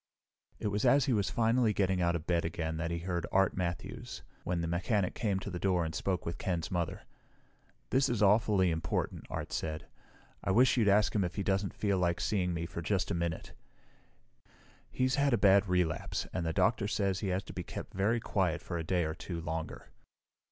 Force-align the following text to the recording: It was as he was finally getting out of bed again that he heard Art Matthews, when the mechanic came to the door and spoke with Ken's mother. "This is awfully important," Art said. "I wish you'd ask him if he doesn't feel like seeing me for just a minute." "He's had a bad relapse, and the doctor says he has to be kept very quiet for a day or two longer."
It 0.57 0.69
was 0.69 0.83
as 0.83 1.05
he 1.05 1.13
was 1.13 1.29
finally 1.29 1.73
getting 1.73 2.01
out 2.01 2.15
of 2.15 2.25
bed 2.25 2.43
again 2.43 2.77
that 2.77 2.89
he 2.89 2.97
heard 2.97 3.27
Art 3.31 3.55
Matthews, 3.55 4.23
when 4.43 4.61
the 4.61 4.67
mechanic 4.67 5.13
came 5.13 5.37
to 5.41 5.51
the 5.51 5.59
door 5.59 5.85
and 5.85 5.93
spoke 5.93 6.25
with 6.25 6.39
Ken's 6.39 6.71
mother. 6.71 7.03
"This 7.91 8.09
is 8.09 8.23
awfully 8.23 8.71
important," 8.71 9.27
Art 9.29 9.51
said. 9.53 9.85
"I 10.43 10.49
wish 10.49 10.75
you'd 10.75 10.87
ask 10.87 11.13
him 11.13 11.23
if 11.23 11.35
he 11.35 11.43
doesn't 11.43 11.75
feel 11.75 11.99
like 11.99 12.19
seeing 12.19 12.51
me 12.51 12.65
for 12.65 12.81
just 12.81 13.11
a 13.11 13.13
minute." 13.13 13.53
"He's 14.89 15.17
had 15.17 15.33
a 15.33 15.37
bad 15.37 15.67
relapse, 15.69 16.25
and 16.33 16.47
the 16.47 16.51
doctor 16.51 16.87
says 16.87 17.19
he 17.19 17.27
has 17.27 17.43
to 17.43 17.53
be 17.53 17.61
kept 17.61 17.93
very 17.93 18.19
quiet 18.19 18.59
for 18.63 18.79
a 18.79 18.83
day 18.83 19.03
or 19.05 19.13
two 19.13 19.39
longer." 19.39 19.89